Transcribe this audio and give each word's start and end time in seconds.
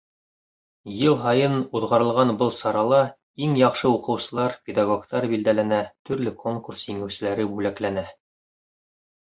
Йыл 0.99 1.17
һайын 1.25 1.57
уҙғарылған 1.79 2.31
был 2.39 2.49
сарала 2.61 3.01
иң 3.47 3.53
яҡшы 3.59 3.91
уҡыусылар, 3.97 4.57
педагогтар 4.71 5.29
билдәләнә, 5.35 5.83
төрлө 6.11 6.35
конкурс 6.43 6.87
еңеүселәре 6.93 7.47
бүләкләнә. 7.53 8.09